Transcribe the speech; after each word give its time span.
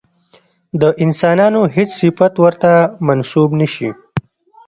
د 0.81 0.83
انسانانو 1.03 1.61
هېڅ 1.75 1.89
صفت 2.01 2.33
ورته 2.43 2.71
منسوب 3.07 3.49
نه 3.59 3.67
شي. 3.73 3.89